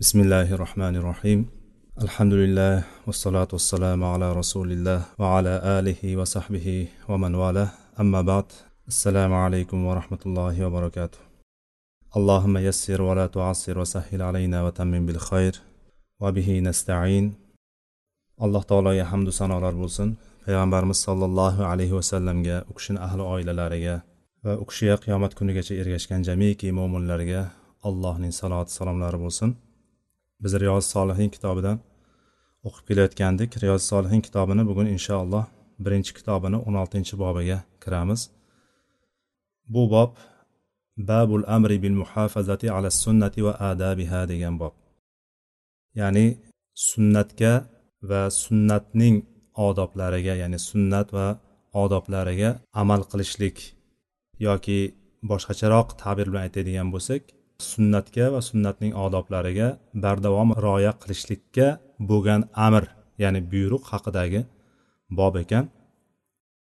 [0.00, 1.46] بسم الله الرحمن الرحيم
[2.02, 8.44] الحمد لله والصلاة والسلام على رسول الله وعلى آله وصحبه ومن والاه أما بعد
[8.88, 11.18] السلام عليكم ورحمة الله وبركاته
[12.16, 15.54] اللهم يسر ولا تعسر وسهل علينا وتمم بالخير
[16.20, 17.34] وبه نستعين
[18.40, 20.08] alloh taologa hamdu sanolar bo'lsin
[20.46, 23.96] payg'ambarimiz sollallohu alayhi vasallamga u kishini ahli oilalariga
[24.44, 27.40] va u kishiga qiyomat kunigacha ergashgan jamiki mo'minlarga
[27.88, 29.50] allohning saloti salomlari bo'lsin
[30.42, 31.78] Biz riyoz solihin kitobidan
[32.66, 33.50] o'qib kelayotgandik.
[33.62, 35.44] Riyoz solihin kitobini bugun inshaalloh
[35.84, 38.20] birinchi kitobini o'n oltinchi bobiga kiramiz.
[39.74, 40.12] Bu bob
[41.10, 44.74] babul amri bil muhafazati ala sunnati va adabiha degan bob.
[46.00, 46.26] Ya'ni
[46.88, 47.52] sunnatga
[48.10, 49.16] va sunnatning
[49.68, 51.28] odoblariga ya'ni sunnat va
[51.82, 52.50] odoblariga
[52.82, 53.56] amal qilishlik
[54.46, 54.78] yoki
[55.30, 57.22] boshqacharoq ta'bir bilan aytadigan bo'lsak
[57.58, 59.68] sunnatga va sunnatning odoblariga
[60.04, 61.66] bardavom rioya qilishlikka
[62.10, 62.84] bo'lgan amr
[63.22, 64.40] ya'ni buyruq haqidagi
[65.18, 65.64] bob ekan.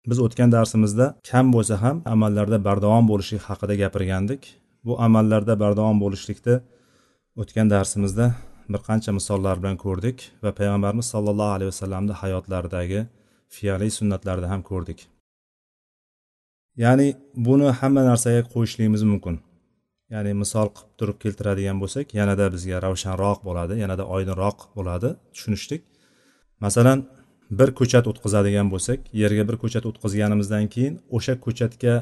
[0.09, 4.43] Biz o'tgan darsimizda kam bo'lsa ham amallarda bardavom bo'lishlik haqida gapirgandik.
[4.87, 6.57] Bu amallarda bardavom bo'lishlikni
[7.41, 8.27] o'tgan darsimizda
[8.73, 13.01] bir qancha misollar bilan ko'rdik va payg'ambarimiz sollallohu alayhi vasallamni hayotlaridagi
[13.57, 14.99] fiyaliy sunnatlarida ham ko'rdik.
[16.85, 17.09] Ya'ni
[17.47, 19.37] buni hamma narsaga qo'yishligimiz mumkin.
[20.15, 25.83] Ya'ni misol qilib turib keltiradigan bo'lsak yanada bizga ravshanroq bo'ladi yanada oydinroq bo'ladi tushunishlik
[26.65, 26.99] masalan
[27.59, 31.95] bir ko'chat o'tqizadigan bo'lsak yerga bir ko'chat o'tqizganimizdan keyin o'sha ko'chatga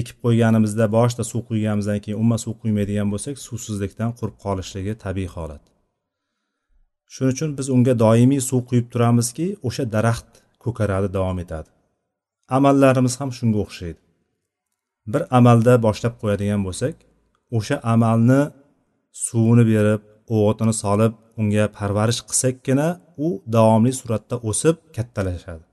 [0.00, 5.62] ekib qo'yganimizda boshida suv quyganimizdan keyin umuman suv quymaydigan bo'lsak suvsizlikdan qurib qolishligi tabiiy holat.
[7.14, 10.30] Shuning uchun biz unga doimiy suv quyib turamizki o'sha daraxt
[10.64, 11.68] ko'karadi davom etadi.
[12.58, 14.00] Amallarimiz ham shunga o'xshaydi.
[15.12, 16.94] Bir amalda boshlab qo'yadigan bo'lsak
[17.56, 18.40] o'sha amalni
[19.26, 20.02] suvini berib
[20.36, 22.88] o'g'itini solib unga parvarish qilsakkina
[23.26, 25.64] u davomli suratda o'sib kattalashadi.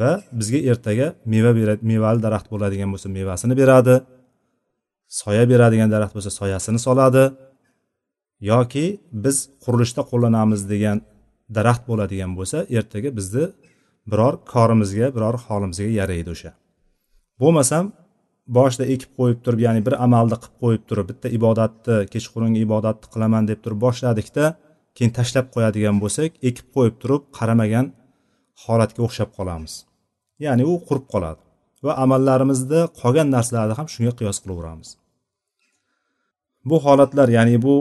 [0.00, 3.94] Va bizga ertaga meva beradi mevali daraxt bo'ladigan bo'lsa mevasini beradi
[5.20, 7.24] soya beradigan daraxt bo'lsa soyasini soladi
[8.50, 8.86] yoki
[9.24, 10.98] biz qurilishda qo'llanamiz degan
[11.56, 13.44] daraxt bo'ladigan bo'lsa ertaga bizni
[14.10, 16.50] biror korimizga biror holimizga yaraydi o'sha.
[17.42, 17.84] Bo'lmasam
[18.46, 23.48] boshida ekib qo'yib turib ya'ni bir amalni qilib qo'yib turib bitta ibodatni kechqurungi ibodatni qilaman
[23.50, 24.44] deb turib boshladikda
[24.96, 27.86] keyin tashlab qo'yadigan bo'lsak ekib qo'yib turib qaramagan
[28.64, 29.72] holatga o'xshab qolamiz.
[30.44, 31.40] Ya'ni u qurib qoladi
[31.86, 34.88] va amallarimizni qolgan narsalarni ham shunga qiyos qilaveramiz.
[36.68, 37.74] Bu holatlar ya'ni bu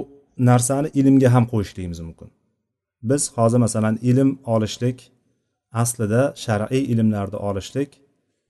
[0.49, 2.29] narsani ilmga ham qo'yishligimiz mumkin.
[3.09, 4.97] Biz hozir masalan ilm olishlik
[5.81, 7.89] aslida shar'iy ilmlarni olishlik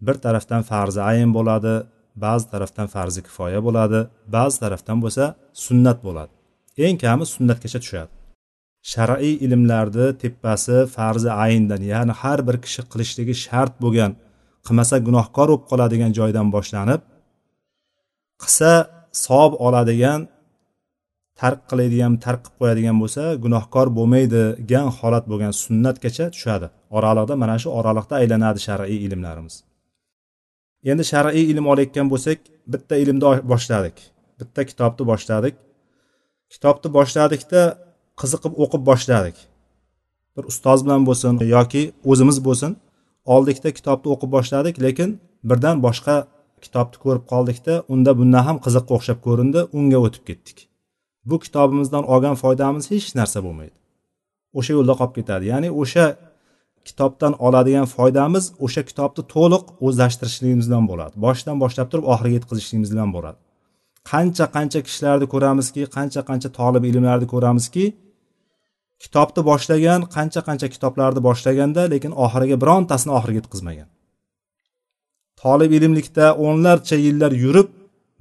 [0.05, 1.73] bir tarafdan farzi ayn bo'ladi
[2.23, 3.99] ba'zi tarafdan farzi kifoya bo'ladi
[4.35, 5.23] ba'zi tarafdan bo'lsa
[5.65, 6.31] sunnat bo'ladi.
[6.85, 8.11] Eng kami sunnatgacha tushadi.
[8.91, 14.11] Shar'iy ilmlarni tepasi farzi ayndan ya'ni har bir kishi qilishligi shart bo'lgan
[14.65, 17.01] qilmasa gunohkor bo'lib qoladigan joydan boshlanib
[18.41, 18.71] qilsa
[19.25, 20.19] savob oladigan
[21.41, 26.67] tark qiladigan tark qilib qo'yadigan bo'lsa gunohkor bo'lmaydigan holat bo'lgan sunnatgacha tushadi.
[26.97, 29.55] Oraliqda mana shu oraliqda aylanadi shar'iy ilmlarimiz.
[30.91, 32.39] Endi shar'iy ilm olayotgan bo'lsak
[32.73, 33.97] bitta ilmni boshladik.
[34.39, 35.55] Bitta kitobni boshladik.
[36.53, 37.61] Kitobni boshladikda
[38.21, 39.37] qiziqib o'qib boshladik.
[40.35, 42.71] Bir ustoz bilan bo'lsin yoki o'zimiz bo'lsin
[43.35, 45.09] oldikda kitobni o'qib boshladik lekin
[45.49, 46.15] birdan boshqa
[46.65, 50.57] kitobni ko'rib qoldikda unda bundan ham qiziqqa o'xshab ko'rindi unga o'tib ketdik.
[51.29, 53.75] Bu kitobimizdan olgan foydamiz hech narsa bo'lmaydi.
[54.57, 55.45] O'sha yo'lda qolib ketadi.
[55.51, 56.05] Ya'ni o'sha
[56.87, 61.13] kitobdan oladigan foydamiz o'sha kitobni to'liq o'zlashtirishligimiz bilan bo'ladi.
[61.25, 63.37] Boshidan boshlab turib oxiriga yetkazishligimiz bilan bo'ladi.
[64.11, 67.85] Qancha qancha kishilarni ko'ramizki qancha qancha tolib ilmlarni ko'ramizki
[69.03, 73.87] kitobni boshlagan qancha qancha kitoblarni boshlaganda lekin oxiriga birontasini oxiriga yetkazmagan.
[75.41, 77.69] Tolib ilmlikda o'nlarcha yillar yurib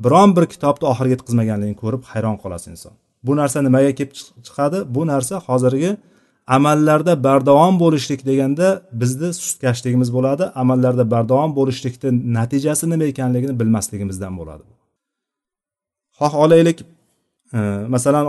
[0.05, 2.95] biron bir kitobni oxiriga yetkazmaganligini ko'rib hayron qolasiz inson.
[3.27, 4.13] Bu narsa nimaga kelib
[4.47, 4.79] chiqadi?
[4.95, 5.91] Bu narsa hozirgi
[6.47, 10.45] amallarda bardavom bo'lishlik deganda bizni sustkashligimiz bo'ladi.
[10.63, 14.63] Amallarda bardavom bo'lishlikni natijasi nima ekanligini bilmasligimizdan bo'ladi.
[16.19, 16.79] Xoh olaylik.
[17.57, 17.59] E,
[17.95, 18.27] masalan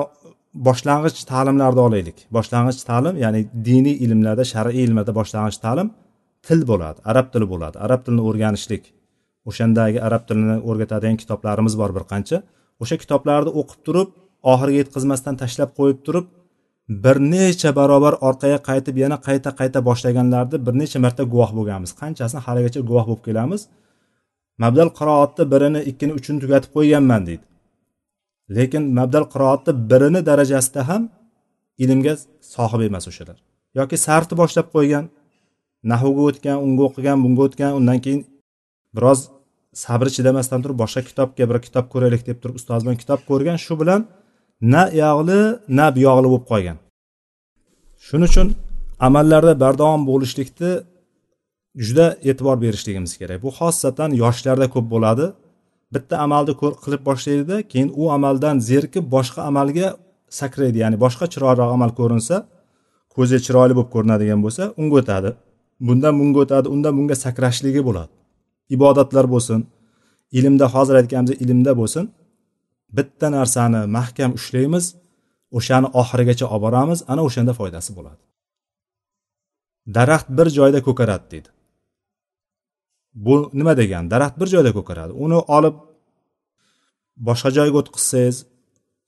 [0.68, 2.18] boshlang'ich ta'limlarni olaylik.
[2.38, 5.88] Boshlang'ich ta'lim ya'ni diniy ilmlarda shar'iy ilmlarda boshlang'ich ta'lim
[6.48, 7.76] til bo'ladi arab tili bo'ladi.
[7.86, 8.84] Arab tilini o'rganishlik.
[9.50, 12.38] O'shandagi arab tilini o'rgatadigan kitoblarimiz bor bir qancha.
[12.84, 14.10] O'sha kitoblarni o'qib turib
[14.52, 16.26] oxiriga yetkazmasdan tashlab qo'yib turib
[16.90, 21.92] bir necha barobar orqaga qaytib yana qayta qayta boshlaganlarni bir necha marta guvoh bo'lganmiz.
[22.02, 22.42] Qanchasini?
[22.48, 23.62] Haligacha guvoh bo'lib kelamiz.
[24.64, 27.46] Mabdal qiroatni birini ikkini uchini tugatib qo'yganman deydi.
[28.58, 31.04] Lekin mabdal qiroatni birini darajasida ham
[31.84, 32.14] ilmga
[32.56, 33.38] sohib emas o'shalar.
[33.80, 35.06] Yoki sarfni boshlab qo'ygan
[35.92, 38.22] nahvga o'tgan unga o'qigan bunga o'tgan undan keyin
[38.98, 39.20] biroz
[39.84, 43.74] sabri chidamasdan turib boshqa kitobga bir kitob ko'raylik deb turib ustoz bilan kitob ko'rgan shu
[43.82, 44.02] bilan
[44.62, 45.40] na uyog'li
[45.78, 46.78] na buyog'li bo'lib qolgan.
[48.06, 48.48] Shuning uchun
[49.08, 50.72] amallarda bardavom bo'lishlikni
[51.86, 53.38] juda e'tibor berishligimiz kerak.
[53.46, 55.26] Bu xosatan yoshlarda ko'p bo'ladi.
[55.94, 56.54] Bitta amalni
[56.84, 59.88] qilib boshlaydida keyin u amaldan zerikib boshqa amalga
[60.40, 60.78] sakraydi.
[60.84, 62.36] Ya'ni boshqa chiroyliroq amal ko'rinsa
[63.16, 65.30] ko'ziga chiroyli bo'lib ko'rinadigan bo'lsa unga o'tadi.
[65.88, 68.12] Bundan bunga o'tadi undan bunga sakrashligi bo'ladi.
[68.76, 69.60] Ibodatlar bo'lsin
[70.38, 72.04] ilmda hozir aytganimizdek ilmda bo'lsin.
[72.98, 74.86] Bitta narsani mahkam ushlaymiz
[75.58, 78.22] o'shani oxirigacha olib boramiz ana o'shanda foydasi bo'ladi.
[79.96, 81.50] Daraxt bir joyda ko'karadi deydi.
[83.26, 84.12] Bu nima degani?
[84.14, 85.14] Daraxt bir joyda ko'karadi.
[85.26, 85.76] Uni olib
[87.28, 88.38] boshqa joyga o'tqizsangiz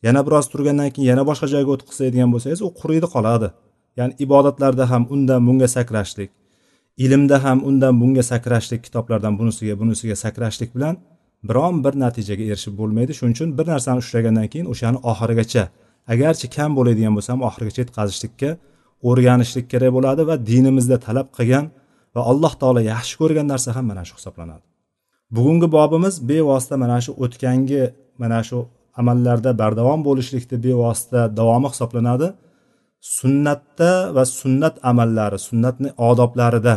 [0.06, 3.48] yana biroz turgandan keyin yana boshqa joyga o'tqizadigan bo'lsangiz u quriydi qoladi.
[4.00, 6.32] Ya'ni ibodatlarda ham undan bunga sakrashlik
[6.98, 10.96] ilmda ham undan bunga sakrashlik kitoblardan bunisiga bunisiga sakrashlik bilan
[11.44, 13.12] biron bir natijaga erishib bo'lmaydi.
[13.20, 15.64] Shuning uchun bir narsani ushlagandan keyin o'shani oxirigacha
[16.14, 18.50] agarchi kam bo'ladigan bo'lsa ham oxirigacha yetkazishlikka
[19.10, 21.66] o'rganishlik kerak bo'ladi va dinimizda talab qilgan
[22.16, 24.64] va alloh taolo yaxshi ko'rgan narsa ham mana shu hisoblanadi.
[25.36, 27.84] Bugungi bobimiz bevosita mana shu o'tgangi
[28.22, 28.60] mana shu
[29.00, 32.28] amallarda bardavom bo'lishlikni bevosita davomi hisoblanadi.
[33.18, 36.76] Sunnatda va sunnat amallari sunnatni odoblarida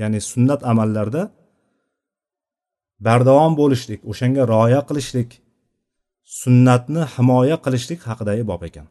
[0.00, 1.22] ya'ni sunnat amallarda
[3.06, 5.30] bardavom bo'lishlik o'shanga rioya qilishlik
[6.40, 8.86] sunnatni himoya qilishlik haqidagi bob ekan.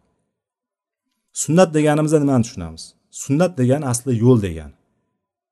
[1.41, 2.83] Sunnat deganimizda nimani tushunamiz?
[3.23, 4.75] Sunnat degani asli yo'l degani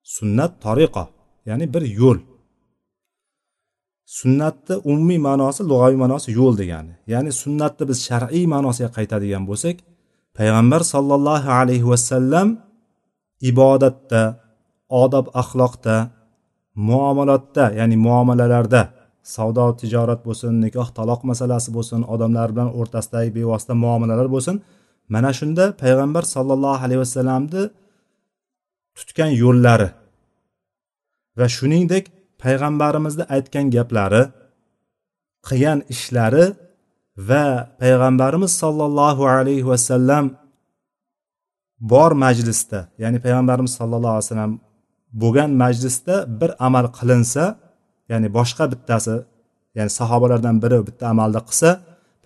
[0.03, 1.03] sunnat tariqa
[1.47, 2.19] ya'ni bir yo'l.
[4.19, 6.93] Sunnatni umumiy ma'nosi lug'aviy ma'nosi yo'l degani.
[7.13, 9.77] Ya'ni sunnatni biz shar'iy ma'nosiga qaytadigan bo'lsak
[10.37, 12.47] payg'ambar sollallohu alayhi vasallam
[13.49, 14.21] ibodatda
[15.03, 15.95] odob axloqda
[16.75, 18.81] muomalotda ya'ni muomalalarda
[19.35, 24.55] savdo tijorat bo'lsin nikoh taloq masalasi bo'lsin odamlar bilan o'rtasidagi bevosita muomalalar bo'lsin.
[25.13, 27.63] Mana shunda payg'ambar sollallohu alayhi vasallamni
[28.97, 29.89] tutgan yo'llari
[31.39, 32.05] va shuningdek
[32.43, 34.23] payg'ambarimizni aytgan gaplari
[35.47, 36.45] qilgan ishlari
[37.29, 37.45] va
[37.81, 40.25] payg'ambarimiz sollallohu alayhi vasallam
[41.91, 44.53] bor majlisda ya'ni payg'ambarimiz sollallohu alayhi vasallam
[45.21, 47.43] bo'lgan majlisda bir amal qilinsa
[48.11, 49.15] ya'ni boshqa bittasi
[49.77, 51.69] ya'ni sahobalardan biri bitta amalni qilsa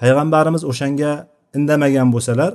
[0.01, 1.11] payg'ambarimiz o'shanga
[1.57, 2.51] indamagan bo'lsalar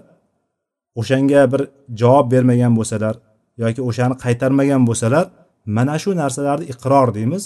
[1.01, 1.63] o'shanga bir
[2.01, 3.15] javob bermagan bo'lsalar
[3.63, 5.27] yoki o'shani qaytarmagan bo'lsalar
[5.67, 7.43] mana shu narsalarni iqror deymiz.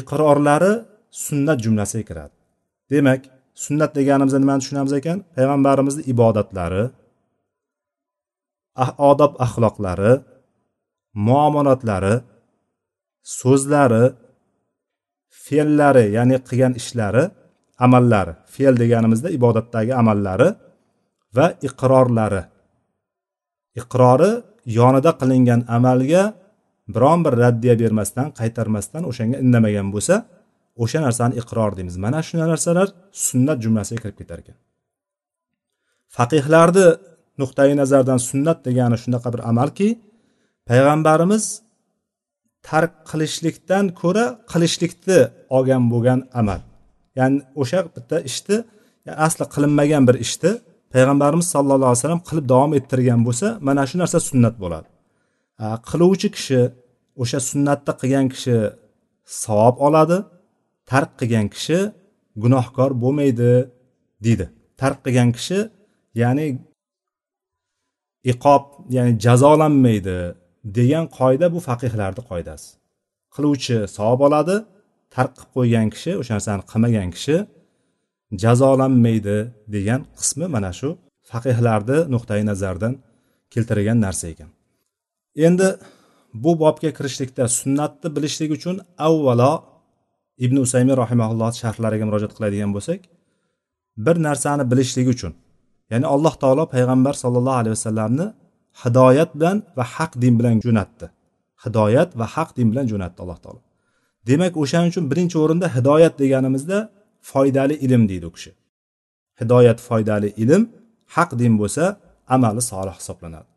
[0.00, 0.72] Iqrorlari
[1.10, 2.34] sunnat jumlasiga kiradi.
[2.90, 3.20] Demak
[3.64, 5.18] sunnat deganimizda nimani tushunamiz ekan?
[5.36, 6.84] Payg'ambarimizni ibodatlari
[8.82, 10.12] ah, odob axloqlari
[11.14, 12.14] muomalatlari
[13.40, 14.04] so'zlari
[15.44, 17.24] fe'llari ya'ni qilgan ishlari
[17.86, 18.32] amallari.
[18.54, 20.48] Fe'l deganimizda ibodatdagi amallari
[21.36, 22.42] va iqrorlari.
[23.80, 24.30] Iqrori
[24.78, 26.22] yonida qilingan amalga
[26.94, 30.14] biron bir raddiya bermasdan qaytarmasdan o'shanga indamagan bo'lsa
[30.82, 31.96] o'sha narsani iqror deymiz.
[32.04, 32.88] Mana shu narsalar
[33.26, 34.56] sunnat jumlasiga kirib ketar ekan.
[36.16, 36.86] Faqihlarni
[37.40, 39.88] nuqtai nazardan sunnat degani shunaqa bir amalki
[40.70, 41.44] payg'ambarimiz
[42.68, 45.20] tark qilishlikdan ko'ra qilishlikni
[45.56, 46.60] olgan bo'lgan amal.
[47.18, 48.56] Ya'ni o'sha bitta ishni
[49.06, 50.52] yani asli qilinmagan bir ishni
[50.94, 54.88] payg'ambarimiz sallallohu alayhi vasallam qilib davom ettirgan bo'lsa mana shu narsa sunnat bo'ladi.
[55.88, 56.60] Qiluvchi kishi
[57.22, 58.56] o'sha sunnatni qilgan kishi
[59.42, 60.18] savob oladi
[60.90, 61.78] tark qilgan kishi
[62.42, 63.50] gunohkor bo'lmaydi
[64.24, 64.46] deydi.
[64.80, 65.58] Tark qilgan kishi
[66.22, 66.46] ya'ni
[68.32, 68.64] iqob
[68.96, 70.18] ya'ni jazolanmaydi
[70.78, 72.68] degan qoida bu faqihlarni qoidasi.
[73.34, 74.56] Qiluvchi savob oladi
[75.14, 77.36] tark qilib qo'ygan kishi o'sha narsani qilmagan kishi
[78.42, 79.38] jazolanmaydi
[79.74, 80.88] degan qismi mana shu
[81.30, 82.92] faqihlarni nuqtai nazaridan
[83.52, 84.50] keltirgan narsa ekan.
[85.46, 85.68] Endi
[86.42, 88.76] bu bobga kirishlikda sunnatni bilishlik uchun
[89.08, 89.52] avvalo
[90.44, 93.00] ibn usaymin rahimaulloh sharhlariga murojaat qiladigan bo'lsak
[94.04, 95.32] bir narsani bilishlik uchun
[95.92, 98.26] ya'ni alloh taolo payg'ambar sollallohu alayhi vasallamni
[98.82, 101.06] hidoyat bilan va haq din bilan jo'natdi.
[101.64, 103.60] Hidoyat va haq din bilan jo'natdi alloh taolo.
[104.28, 106.78] Demak o'shaning uchun birinchi o'rinda hidoyat deganimizda
[107.30, 108.50] foydali ilm deydi u kishi.
[109.40, 110.62] Hidoyat foydali ilm
[111.16, 111.84] haq din bo'lsa
[112.34, 113.48] amali solih hisoblanadi.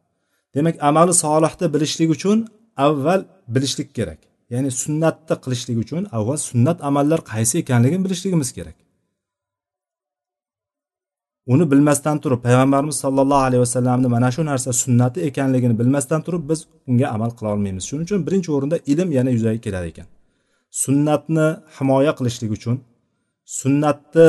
[0.55, 2.37] Demak amali solihni bilishlik uchun
[2.85, 3.21] avval
[3.55, 4.19] bilishlik kerak.
[4.53, 8.77] Ya'ni sunnatni qilishlik uchun avval sunnat amallar qaysi ekanligini bilishligimiz kerak.
[11.53, 16.59] Uni bilmasdan turib payg'ambarimiz sollallohu alayhi vasallamni mana shu narsa sunnati ekanligini bilmasdan turib biz
[16.89, 17.83] unga amal qila olmaymiz.
[17.89, 20.07] Shuning uchun birinchi o'rinda ilm yana yuzaga kelar ekan.
[20.83, 22.75] Sunnatni himoya qilishlik uchun
[23.59, 24.27] sunnatni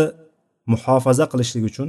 [0.72, 1.88] muhofaza qilishlik uchun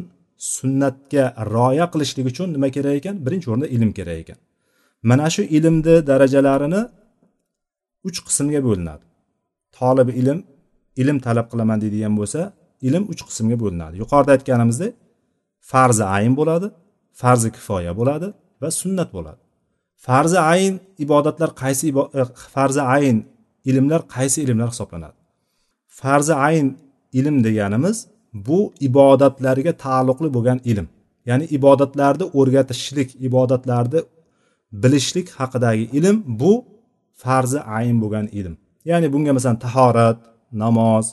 [0.56, 3.16] sunnatga rioya qilishlik uchun nima kerak ekan?
[3.26, 4.38] Birinchi o'rinda ilm kerak ekan.
[5.10, 6.82] Mana shu ilmni darajalarini
[8.08, 9.04] uch qismga bo'linadi.
[9.78, 10.40] Tolib ilm
[11.02, 12.42] ilm talab qilaman deydigan bo'lsa
[12.88, 13.96] ilm uch qismga bo'linadi.
[14.02, 14.94] Yuqorida aytganimizdek
[15.72, 16.68] farzi ayn bo'ladi
[17.22, 18.28] farzi kifoya bo'ladi
[18.62, 19.42] va sunnat bo'ladi.
[20.06, 20.74] Farzi ayn
[21.06, 21.86] ibodatlar qaysi
[22.22, 22.24] e,
[22.56, 23.18] farzi ayn
[23.70, 25.18] ilmlar qaysi ilmlar hisoblanadi?
[26.02, 26.68] Farzi ayn
[27.20, 27.98] ilm deganimiz
[28.48, 30.88] bu ibodatlarga taalluqli bo'lgan ilm.
[31.30, 34.00] Ya'ni ibodatlarni o'rgatishlik ibodatlarni
[34.84, 36.54] bilishlik haqidagi ilm bu
[37.24, 38.56] farzi ayn bo'lgan ilm.
[38.90, 40.18] Ya'ni bunga masalan tahorat
[40.64, 41.06] namoz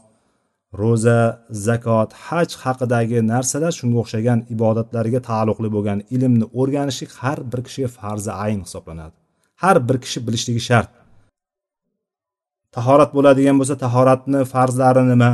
[0.80, 1.18] ro'za
[1.66, 8.33] zakot haj haqidagi narsalar shunga o'xshagan ibodatlarga taalluqli bo'lgan ilmni o'rganishlik har bir kishiga farzi
[8.45, 9.14] ayn hisoblanadi.
[9.62, 10.90] Har bir kishi bilishligi shart.
[12.76, 15.33] Tahorat bo'ladigan bo'lsa tahoratni farzlari nima?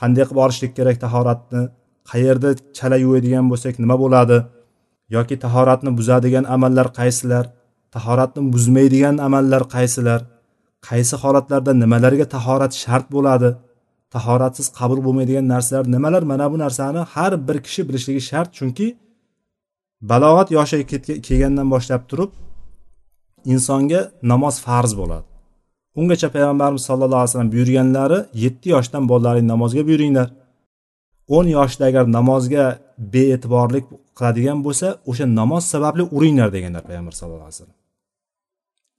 [0.00, 1.62] Qanday qilib olishlik kerak tahoratni?
[2.10, 4.38] Qayerda chala yuvadigan bo'lsak nima bo'ladi?
[5.16, 7.44] Yoki tahoratni buzadigan amallar qaysilar?
[7.94, 10.20] Tahoratni buzmaydigan amallar qaysilar?
[10.88, 13.50] Qaysi holatlarda nimalarga tahorat shart bo'ladi?
[14.14, 16.22] Tahoratsiz qabul bo'lmaydigan narsalar nimalar?
[16.22, 18.86] Mana bu narsani har bir kishi bilishligi shart chunki
[20.10, 20.86] balog'at yoshiga
[21.28, 22.30] kelgandan boshlab turib
[23.52, 24.00] insonga
[24.32, 25.26] namoz farz bo'ladi.
[26.00, 30.28] Ungacha payg'ambarimiz sallallohu alayhi vasallam buyurganlari yetti yoshdan bolalaringni namozga buyuringlar.
[31.36, 32.64] O'n yoshda agar namozga
[33.14, 33.84] bee'tiborlik
[34.18, 37.78] qiladigan bo'lsa o'sha namoz sababli uringlar deganlar payg'ambar sallallohu alayhi vasallam.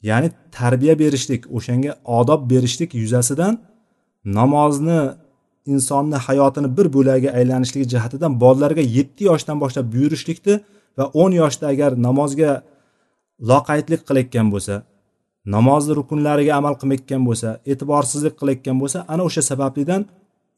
[0.10, 3.54] Ya'ni tarbiya berishlik o'shanga odob berishlik yuzasidan
[4.26, 5.00] namozni
[5.74, 10.56] insonni hayotini bir bo'lagiga aylanishligi jihatidan bolalarga yetti yoshdan boshlab buyurishlikni
[10.98, 12.52] va o'n yoshda agar namozga
[13.52, 14.76] loqaydlik qilayotgan bo'lsa
[15.56, 20.02] namozni rukunlariga amal qilmayotgan bo'lsa e'tiborsizlik qilayotgan bo'lsa ana o'sha sabablidan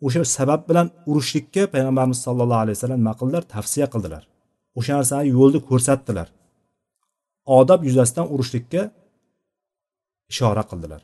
[0.06, 3.44] o'sha sabab bilan urushlikka payg'ambarimiz sallallohu alayhi vasallam nima qildilar?
[3.54, 4.24] Tavsiya qildilar.
[4.80, 6.28] O'sha narsani yo'lni ko'rsatdilar.
[7.60, 8.82] Odob yuzasidan urushlikka
[10.32, 11.02] ishora qildilar.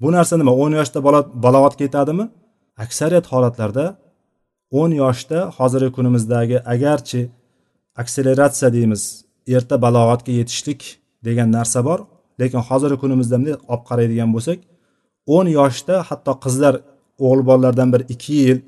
[0.00, 0.52] Bu narsa nima?
[0.62, 2.24] o'n yoshda bola balog'atga yetadimi
[2.84, 3.86] aksariyat holatlarda
[4.80, 7.20] o'n yoshda hozirgi kunimizdagi agarchi
[8.02, 9.02] akseleratsiya deymiz
[9.56, 10.80] erta balog'atga yetishlik
[11.26, 12.00] degan narsa bor.
[12.40, 14.58] Lekin hozirgi kunimizda bunday olib qaraydigan bo'lsak
[15.36, 16.74] o'n yoshda hatto qizlar
[17.24, 18.58] o'g'il bolalardan bir ikki yil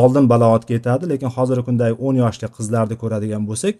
[0.00, 3.76] oldin balog'atga yetadi lekin hozirgi kundagi o'n yoshli qizlarni ko'radigan bo'lsak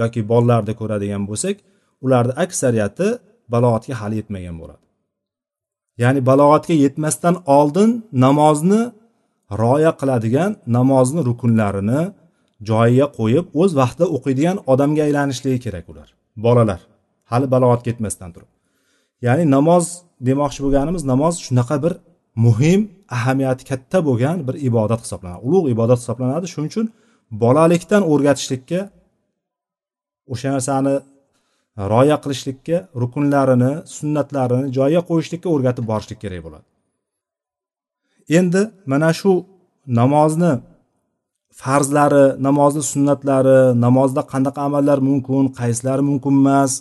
[0.00, 1.56] yoki bolalarni ko'radigan bo'lsak
[2.04, 3.06] ularni aksariyati
[3.54, 4.81] balog'atga hali yetmagan bo'ladi.
[6.02, 7.90] Ya'ni balog'atga yetmasdan oldin
[8.24, 8.82] namozni
[9.60, 12.00] rioya qiladigan namozni rukunlarini
[12.70, 16.08] joyiga qo'yib o'z vaqtida o'qiydigan odamga aylanishligi kerak ular
[16.46, 16.80] bolalar.
[17.30, 18.50] Hali balog'atga yetmasdan turib.
[19.26, 19.84] Ya'ni namoz
[20.28, 21.92] demoqchi bo'lganimiz namoz shunaqa bir
[22.46, 22.80] muhim
[23.16, 26.46] ahamiyati katta bo'lgan bir ibodat hisoblanadi ulug' ibodat hisoblanadi.
[26.52, 26.86] Shuning uchun
[27.42, 28.80] bolalikdan o'rgatishlikka
[30.32, 30.94] o'sha narsani
[31.78, 36.66] rioya qilishlikka rukunlarini sunnatlarini joyiga qo'yishlikka o'rgatib borishlik kerak bo'ladi.
[38.38, 38.62] Endi
[38.92, 39.32] mana shu
[40.00, 40.52] namozni
[41.62, 46.72] farzlari namozni sunnatlari namozda qanaqa amallar mumkin qaysilari mumkin emas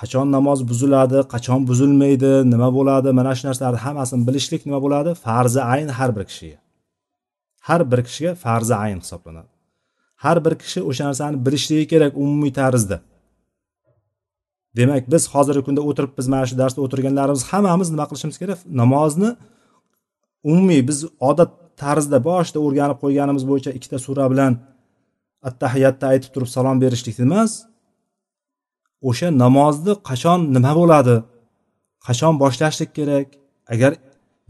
[0.00, 5.10] qachon namoz buziladi qachon buzilmaydi nima bo'ladi mana shu narsalarni hammasini bilishlik nima bo'ladi?
[5.24, 6.58] Farzi ayn har bir kishiga.
[7.68, 9.50] Har bir kishiga farzi ayn hisoblanadi.
[10.24, 12.96] Har bir kishi o'sha narsani bilishligi kerak umumiy tarzda.
[14.78, 18.58] Demak biz hozirgi kunda o'tiribmiz mana shu darsda o'tirganlarimiz hammamiz nima qilishimiz kerak?
[18.80, 19.30] Namozni
[20.50, 20.98] umumiy biz
[21.30, 21.50] odat
[21.82, 24.52] tarzda boshida o'rganib qo'yganimiz bo'yicha ikkita sura bilan
[25.48, 27.52] attahiyatda aytib turib salom berishlik emas
[29.08, 31.16] o'sha namozni qachon nima bo'ladi?
[32.06, 33.28] Qachon boshlashlik kerak?
[33.74, 33.92] Agar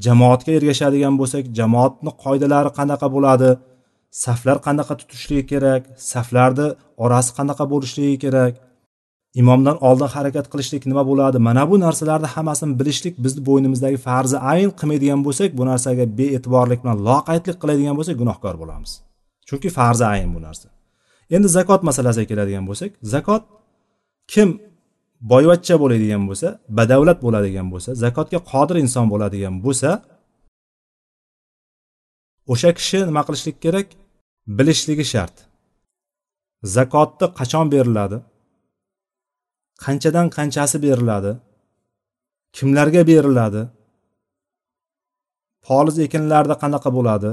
[0.07, 3.51] jamoatga ergashadigan bo'lsak jamoatni qoidalari qanaqa bo'ladi?
[4.25, 5.83] Saflar qanaqa tutishligi kerak?
[6.13, 6.69] Saflarni
[7.05, 8.55] orasi qanaqa bo'lishligi kerak?
[9.41, 11.39] Imomdan oldin harakat qilishlik nima bo'ladi?
[11.49, 16.99] Mana bu narsalarni hammasini bilishlik bizni bo'ynimizdagi farzi ayn qilmaydigan bo'lsak bu narsaga bee'tiborlik bilan
[17.09, 18.91] loqaydlik qiladigan bo'lsak gunohkor bo'lamiz.
[19.49, 20.69] Chunki farzi ayn bu narsa.
[21.37, 23.43] Endi zakot masalasiga keladigan bo'lsak zakot
[24.33, 24.49] kim
[25.33, 29.91] boyvachcha bo'ladigan bo'lsa badavlat bo'ladigan bo'lsa zakotga qodir inson bo'ladigan bo'lsa
[32.53, 33.89] o'sha kishi nima qilishlik kerak?
[34.59, 35.37] Bilishligi shart.
[36.77, 38.19] Zakotni qachon beriladi?
[39.85, 41.33] Qanchadan qanchasi beriladi?
[42.57, 43.63] Kimlarga beriladi?
[45.67, 47.31] Poliz ekinlarda qanaqa bo'ladi?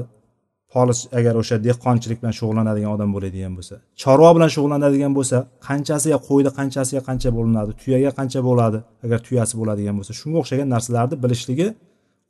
[0.74, 6.52] Poliz agar o'sha dehqonchilik bilan shug'ullanadigan odam bo'ladigan bo'lsa chorva bilan shug'ullanadigan bo'lsa qanchasiga qo'yni
[6.60, 8.80] qanchasiga qancha bo'linadi tuyaga qancha bo'ladi?
[9.06, 11.68] Agar tuyasi bo'ladigan bo'lsa shunga o'xshagan narsalarni bilishligi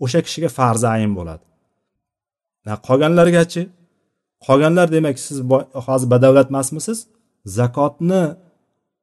[0.03, 1.43] o'sha kishiga farzi ayin bo'ladi.
[2.87, 3.63] Qolganlargachi?
[4.47, 5.37] Qolganlar demak siz
[5.87, 6.97] hozir badavlat emasmisiz?
[7.57, 8.23] Zakotni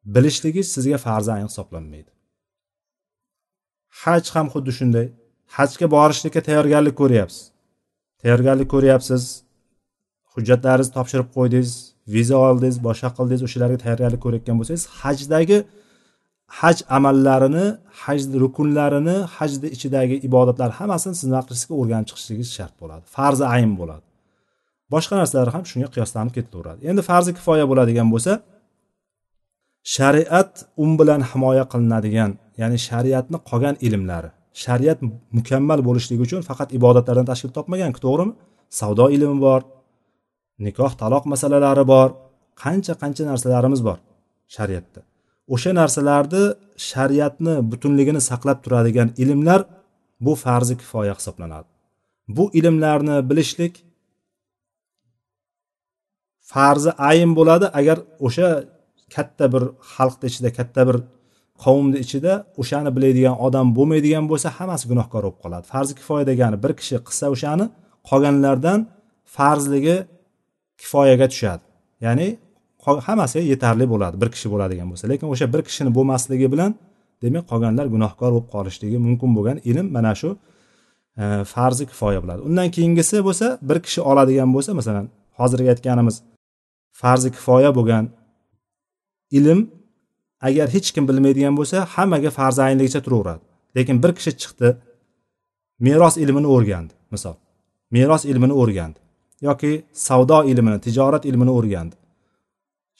[0.04, 2.10] bilishligingiz sizga farzi hisoblanmaydi.
[4.02, 5.06] Haj ham xuddi shunday.
[5.56, 7.44] Hajga borishlikka tayyorgarlik ko'ryapsiz.
[8.22, 9.22] Tayyorgarlik ko'ryapsiz.
[10.34, 11.72] Hujjatlaringizni topshirib qo'ydingiz
[12.14, 15.58] viza oldingiz boshqa qildingiz o'shalarga tayyorgarlik ko'rayotgan bo'lsangiz hajdagi
[16.60, 17.66] haj amallarini
[18.02, 21.42] haj rukunlarini hajni ichidagi ibodatlar hammasini siz nima
[21.80, 23.04] o'rganib chiqishligingiz shart bo'ladi.
[23.16, 24.04] Farzi ayn bo'ladi.
[24.94, 26.80] Boshqa narsalar ham shunga qiyoslanib ketaveradi.
[26.90, 28.32] Endi farzi kifoya bo'ladigan bo'lsa
[29.82, 34.30] shariat um bilan himoya qilinadigan ya'ni shariatni qolgan ilmlari
[34.64, 34.98] shariat
[35.36, 38.32] mukammal bo'lishligi uchun faqat ibodatlardan tashkil topmagan to'g'rimi?
[38.80, 39.60] Savdo ilmi bor
[40.66, 42.08] nikoh taloq masalalari bor
[42.62, 43.98] qancha qancha narsalarimiz bor
[44.56, 45.00] shariatda.
[45.54, 46.42] O'sha narsalarni
[46.90, 49.60] shariatni butunligini saqlab turadigan ilmlar
[50.24, 51.68] bu farzi kifoya hisoblanadi.
[52.36, 53.74] Bu ilmlarni bilishlik
[56.52, 58.48] farzi ayn bo'ladi agar o'sha
[59.14, 59.62] katta bir
[59.94, 60.96] xalqni ichida katta bir
[61.64, 65.64] qavmni ichida o'shani biladigan odam bo'lmaydigan bo'lsa hammasi gunohkor bo'lib qoladi.
[65.72, 67.64] Farzi kifoya degani bir kishi qilsa o'shani
[68.08, 68.78] qolganlardan
[69.36, 69.96] farzligi
[70.80, 71.62] kifoyaga tushadi.
[72.06, 72.28] Ya'ni
[73.06, 75.04] hammasi yetarli bo'ladi bir kishi bo'ladigan bo'lsa.
[75.12, 76.70] Lekin o'sha bir kishini bo'lmasligi bilan
[77.22, 80.30] demak qolganlar gunohkor bo'lib qolishligi mumkin bo'lgan ilm mana shu
[81.22, 81.24] e,
[81.54, 82.40] farzi kifoya bo'ladi.
[82.48, 85.04] Undan keyingisi bo'lsa bir kishi oladigan bo'lsa masalan
[85.38, 86.16] hozirgi aytganimiz
[87.00, 88.04] farzi kifoya bo'lgan
[89.38, 89.60] ilm
[90.48, 93.44] agar hech kim bilmaydigan bo'lsa hammaga farzaynligicha turaveradi.
[93.76, 94.68] Lekin bir kishi chiqdi
[95.86, 97.36] meros ilmini o'rgandi misol.
[97.96, 98.98] Meros ilmini o'rgandi
[99.48, 101.96] yoki savdo ilmini tijorat ilmini o'rgandi.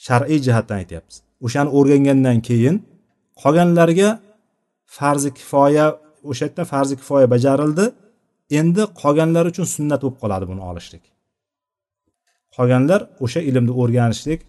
[0.06, 1.16] Shar'iy jihatdan aytyapmiz.
[1.46, 2.76] O'shani o'rgangandan keyin
[3.42, 4.08] qolganlarga
[4.96, 5.86] farzi kifoya
[6.30, 7.84] o'sha yerda farzi kifoya bajarildi.
[8.58, 11.04] Endi qolganlar uchun sunnat bo'lib qoladi buni olishlik.
[12.56, 14.40] Qolganlar o'sha ilmni o'rganishlik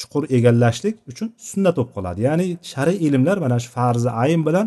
[0.00, 2.18] chuqur egallashlik uchun sunnat bo'lib qoladi.
[2.28, 4.66] Ya'ni shar'iy ilmlar mana shu farzi ayn bilan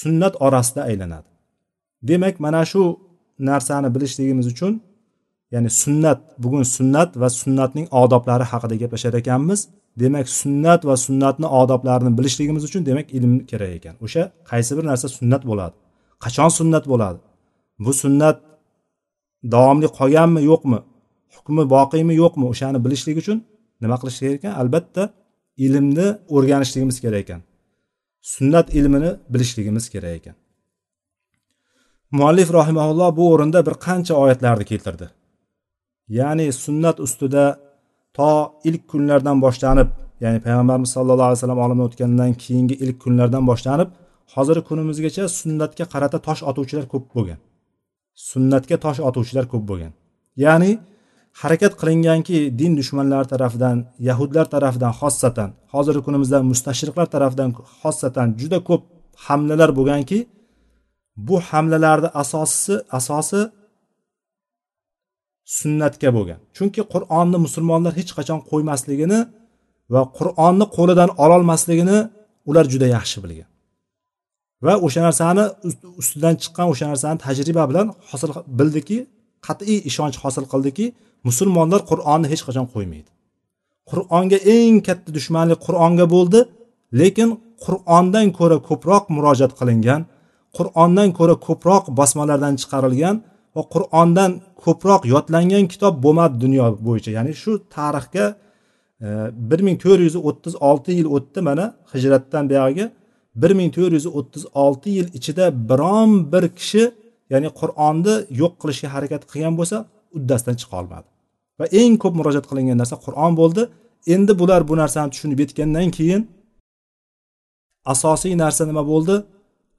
[0.00, 1.28] sunnat orasida aylanadi.
[2.08, 2.82] Demak mana shu
[3.48, 4.72] narsani bilishligimiz uchun
[5.54, 9.60] ya'ni sunnat bugun sunnat va sunnatning odoblari haqida gaplashar ekanmiz.
[10.02, 13.94] Demak sunnat va sunnatni odoblarini bilishligimiz uchun demak ilm kerak ekan.
[14.04, 15.74] O'sha qaysi bir narsa sunnat bo'ladi?
[16.24, 17.18] Qachon sunnat bo'ladi?
[17.84, 18.36] Bu sunnat
[19.54, 20.78] davomli qolganmi yo'qmi?
[21.34, 22.44] Hukmi boqiymi yo'qmi?
[22.52, 23.38] O'shani bilishlik uchun
[23.82, 24.52] nima qilish kerak ekan?
[24.60, 25.02] Albatta
[25.66, 27.40] ilmni o'rganishligimiz kerak ekan.
[28.34, 30.34] Sunnat ilmini bilishligimiz kerak ekan.
[32.18, 35.06] Muallif rahimaulloh bu o'rinda bir qancha oyatlarni keltirdi.
[36.18, 37.44] Ya'ni sunnat ustida
[38.16, 38.30] to
[38.68, 39.88] ilk kunlardan boshlanib
[40.24, 43.88] ya'ni payg'ambarimiz sallallohu alayhi vasallam olamdan o'tgandan keyingi ilk kunlardan boshlanib
[44.34, 47.38] hozirgi kunimizgacha sunnatga qarata tosh otuvchilar ko'p bo'lgan.
[48.30, 49.92] Sunnatga tosh otuvchilar ko'p bo'lgan.
[50.44, 50.70] Ya'ni
[51.40, 53.76] harakat qilinganki din dushmanlari tarafidan
[54.08, 57.50] yahudlar tarafidan xossatan hozirgi kunimizda mustashriqlar tarafidan
[57.82, 58.82] xossatan juda ko'p
[59.26, 60.18] hamlalar bo'lganki
[61.26, 63.40] bu hamlalarni asosi asosi
[65.58, 66.40] sunnatga bo'lgan.
[66.56, 69.20] Chunki qur'onni musulmonlar hech qachon qo'ymasligini
[69.94, 71.98] va qur'onni qo'lidan ololmasligini
[72.50, 73.48] ular juda yaxshi bilgan.
[74.66, 75.44] Va o'sha narsani
[76.00, 78.98] ustidan chiqqan o'sha narsani tajriba bilan hosil bildiki
[79.46, 80.86] qat'iy ishonch hosil qildiki
[81.28, 83.10] musulmonlar qur'onni hech qachon qo'ymaydi.
[83.90, 86.40] Qur'onga eng katta dushmanlik qur'onga bo'ldi
[87.00, 87.28] lekin
[87.64, 90.00] qur'ondan ko'ra ko'proq murojaat qilingan
[90.56, 93.16] qur'ondan ko'ra ko'proq bosmalardan chiqarilgan
[93.56, 94.30] va qur'ondan
[94.64, 97.10] ko'proq yodlangan kitob bo'lmadi dunyo bo'yicha.
[97.18, 98.26] Ya'ni shu tarixga
[99.06, 99.08] e,
[99.50, 102.86] bir ming to'rt yuz o'ttiz olti yil o'tdi mana hijratdan buyog'iga
[103.42, 106.84] bir ming to'rt yuz o'ttiz olti yil ichida biron bir kishi
[107.32, 109.76] ya'ni qur'onni yo'q qilishga harakat qilgan bo'lsa
[110.16, 111.08] uddasidan chiqa olmadi.
[111.58, 113.62] Va eng ko'p murojaat qilingan narsa qur'on bo'ldi.
[114.14, 116.22] Endi bular bu narsani tushunib yetgandan keyin
[117.92, 119.16] asosiy narsa nima bo'ldi?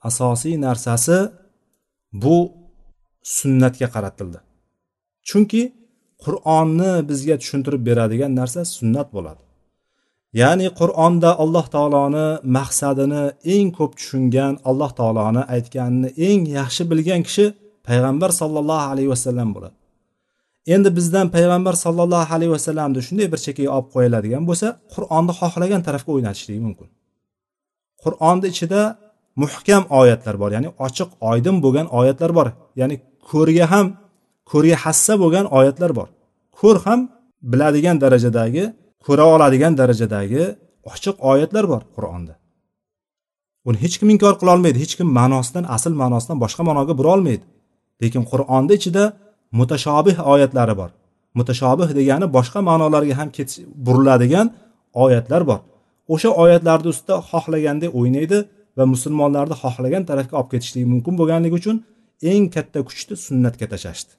[0.10, 1.18] Asosiy narsasi
[2.24, 2.38] bu
[3.38, 4.40] sunnatga qaratildi.
[5.28, 5.64] Chunki
[6.24, 9.44] qur'onni bizga tushuntirib beradigan narsa sunnat bo'ladi.
[10.42, 13.24] Ya'ni qur'onda alloh taoloni maqsadini
[13.56, 17.46] eng ko'p tushungan alloh taoloni aytganini eng yaxshi bilgan kishi
[17.88, 19.77] payg'ambar sollallohu alayhi vasallam bo'ladi.
[20.74, 26.12] Endi bizdan payg'ambar sollallohu alayhi vasallamni shunday bir chekkaga olib qo'yiladigan bo'lsa qur'onni xohlagan tarafga
[26.16, 26.88] o'ynatishligi mumkin.
[28.04, 28.82] Qur'onni ichida
[29.44, 32.48] muhkam oyatlar bor ya'ni ochiq oydin bo'lgan oyatlar bor.
[32.82, 32.96] Ya'ni
[33.30, 33.88] ko'rga ham
[34.52, 36.08] ko'rga hassa bo'lgan oyatlar bor.
[36.60, 37.00] Ko'r ham
[37.52, 38.64] biladigan darajadagi
[39.06, 40.44] ko'ra oladigan darajadagi
[40.92, 42.34] ochiq oyatlar bor qur'onda.
[43.68, 47.46] Uni hech kim inkor qilolmaydi hech kim ma'nosidan asl ma'nosidan boshqa ma'noga bura olmaydi.
[48.02, 49.04] Lekin qur'onni ichida
[49.60, 50.92] mutashobih oyatlari bor.
[51.40, 54.48] Mutashobih degani boshqa ma'nolarga ham ketish buriladigan
[55.04, 55.60] oyatlar bor.
[56.14, 58.38] O'sha oyatlarni ustida xohlagandek o'ynaydi
[58.78, 61.76] va musulmonlarni xohlagan tarafga olib ketishligi mumkin bo'lganligi uchun
[62.32, 64.12] eng katta kuchni sunnatga tashlashdi.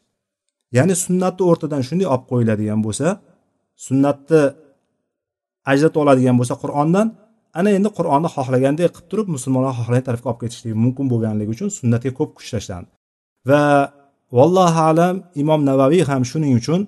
[0.77, 3.07] Ya'ni sunnatni o'rtadan shunday olib qo'yiladigan bo'lsa
[3.87, 4.43] sunnatni
[5.73, 7.07] ajratib oladigan bo'lsa qur'ondan
[7.59, 12.11] ana endi qur'onni xohlagandek qilib turib musulmonlar xohlagan tarafga olib ketishligi mumkin bo'lganligi uchun sunnatga
[12.19, 12.91] ko'p kuch tashlandi.
[13.51, 13.63] Va
[14.37, 16.81] vallohu alam imom navaviy ham shuning uchun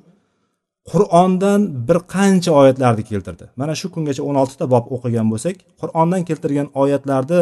[0.90, 3.44] qur'ondan bir qancha oyatlarni keltirdi.
[3.60, 7.40] Mana shu kungacha o'n oltita bob o'qigan bo'lsak qur'ondan keltirgan oyatlarni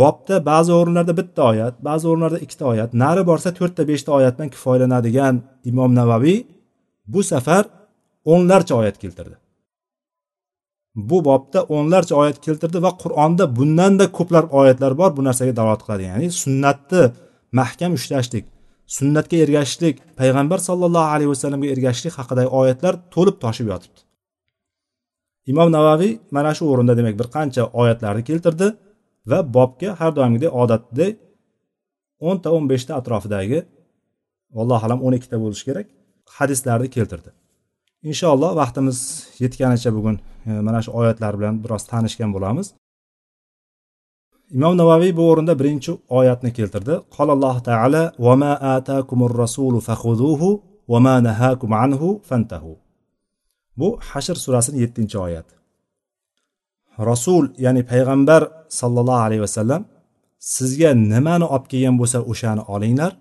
[0.00, 5.34] bobda ba'zi o'rinlarda bitta oyat ba'zi o'rinlarda ikkita oyat nari borsa to'rtta beshta oyatdan kifoyalanadigan
[5.70, 6.38] imom navaviy
[7.12, 7.64] bu safar
[8.32, 9.36] o'nlarcha oyat keltirdi.
[11.08, 16.02] Bu bobda o'nlarcha oyat keltirdi va qur'onda bundanda ko'plab oyatlar bor bu narsaga dalolat qiladi.
[16.10, 17.02] Ya'ni sunnatni
[17.58, 18.44] mahkam ushlashlik.
[18.96, 24.00] Sunnatga ergashishlik payg'ambar sollallohu alayhi vasallamga ergashishlik haqidagi oyatlar to'lib toshib yotibdi.
[25.52, 28.68] Imom navaviy mana shu o'rinda demak bir qancha oyatlarni keltirdi
[29.30, 31.12] va bobga har doimgidek odatdek
[32.28, 33.58] o'nta o'n beshta atrofidagi
[34.60, 35.86] allohu alam o'n ikkita bo'lishi kerak
[36.36, 37.30] hadislarni keltirdi.
[38.10, 38.98] Inshaalloh vaqtimiz
[39.44, 40.16] yetganicha bugun
[40.48, 42.66] e, mana shu oyatlar bilan biroz tanishgan bo'lamiz.
[44.56, 46.94] Imom navaviy bu o'rinda birinchi oyatni keltirdi.
[47.16, 50.48] Qolalloh taala va atakumur rasulu fakhuduhu
[50.92, 52.72] va ma nahakum anhu fantahu.
[53.78, 55.48] Bu hashr surasini yettinchi oyat
[56.98, 58.42] rasul ya'ni payg'ambar
[58.80, 59.82] sollallohu alayhi vasallam
[60.38, 63.12] sizga nimani olib kelgan bo'lsa o'shani olinglar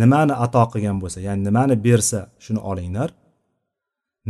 [0.00, 3.10] nimani ato qilgan bo'lsa ya'ni nimani bersa shuni olinglar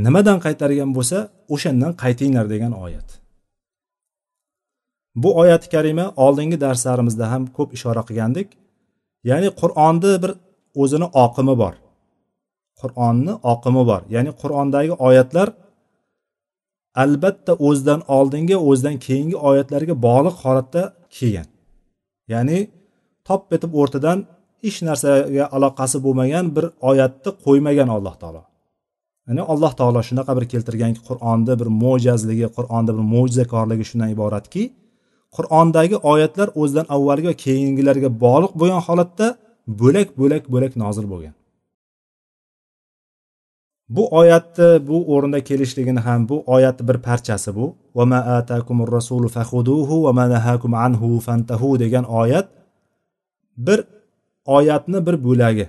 [0.04, 1.18] nimadan qaytargan bo'lsa
[1.54, 3.19] o'shandan qaytinglar degan oyat.
[5.22, 8.48] Bu oyati karima oldingi darslarimizda ham ko'p ishora qilgandik
[9.30, 10.32] ya'ni qur'onni bir
[10.82, 11.74] o'zini oqimi bor.
[12.80, 14.02] Qur'onni oqimi bor.
[14.14, 15.48] Ya'ni qur'ondagi oyatlar
[17.02, 20.82] albatta o'zidan oldingi o'zidan keyingi oyatlarga bog'liq holatda
[21.16, 21.48] kelgan.
[22.32, 22.58] Ya'ni
[23.28, 24.18] top etib o'rtadan
[24.64, 28.42] hech narsaga aloqasi bo'lmagan bir oyatni qo'ymagan alloh taolo.
[29.28, 34.62] Ya'ni alloh taolo shunaqa bir keltirganki qur'onni bir mo'jazligi qur'onni bir mo'jizakorligi shundan iboratki
[35.36, 39.26] qur'ondagi oyatlar o'zidan avvalgi va keyingilarga bog'liq bo'lgan holatda
[39.80, 41.34] bo'lak bo'lak bo'lak nozil bo'lgan.
[43.96, 47.66] Bu oyatni bu o'rinda kelishligini ham bu oyatni bir parchasi bu.
[48.96, 49.28] Rasulu
[50.86, 52.46] anhu fantahu degan oyat
[53.66, 53.78] bir
[54.56, 55.66] oyatni bir bo'lagi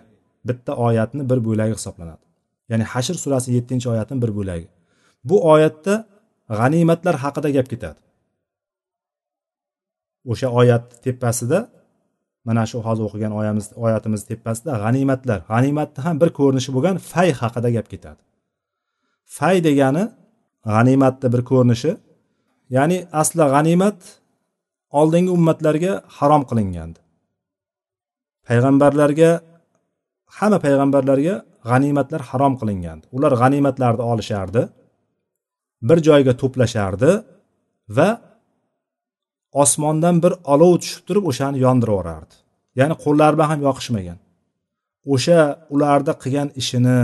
[0.48, 2.24] bitta oyatni bir bo'lagi hisoblanadi.
[2.70, 4.68] Ya'ni hashr surasi yettinchi oyatni bir bo'lagi.
[5.24, 5.94] Bu oyatda
[6.60, 8.00] g'animatlar haqida gap ketadi
[10.32, 11.60] o'sha oyatni tepasida
[12.48, 17.70] mana shu hozir o'qigan oyamiz oyatimiz tepasida g'animatlar g'animatni ham bir ko'rinishi bo'lgan fay haqida
[17.76, 18.22] gap ketadi.
[19.38, 20.04] Fay degani
[20.74, 21.92] g'animatni bir ko'rinishi
[22.76, 24.00] ya'ni asli g'animat
[25.00, 27.00] oldingi ummatlarga harom qilingandi.
[28.48, 29.32] Payg'ambarlarga
[30.38, 31.36] hamma payg'ambarlarga
[31.70, 33.06] g'animatlar harom qilingandi.
[33.16, 34.62] Ular g'animatlarni olishardi
[35.90, 37.12] bir joyga to'plashardi
[37.98, 38.10] va
[39.64, 42.36] osmondan bir olov tushib turib o'shani yondirib yuborardi
[42.80, 44.18] ya'ni qo'llari bilan ham yoqishmagan.
[45.14, 45.40] O'sha
[45.74, 47.00] ularni qilgan ishini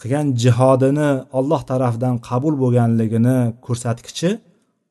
[0.00, 4.30] qilgan jihodini olloh tarafidan qabul bo'lganligini ko'rsatkichi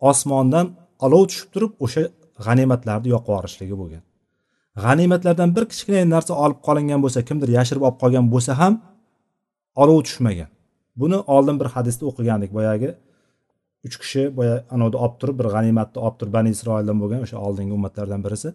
[0.09, 0.65] osmondan
[1.05, 2.01] olov tushib turib o'sha
[2.45, 4.03] g'animatlarni yoqib yuborishligi bo'lgan.
[4.83, 8.73] G'animatlardan bir kichkina narsa olib qolingan bo'lsa kimdir yashirib olib qolgan bo'lsa ham
[9.81, 10.49] olov tushmagan.
[11.01, 12.89] Buni oldin bir hadisda o'qigandik boyagi.
[13.87, 17.73] Uch kishi boya anavda olib turib bir g'animatni olib turib bani isroildan bo'lgan o'sha oldingi
[17.77, 18.49] ummatlardan birisi.